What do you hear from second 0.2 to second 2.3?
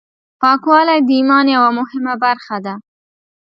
پاکوالی د ایمان یوه مهمه